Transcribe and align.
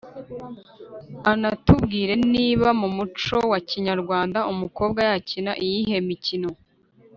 anatubwire 1.31 2.13
niba 2.33 2.67
mu 2.81 2.89
muco 2.97 3.37
wa 3.51 3.59
kinyarwanda 3.69 4.39
umukobwa 4.51 4.99
yakina 5.09 5.51
iyihe 5.65 5.97
mikino 6.09 6.49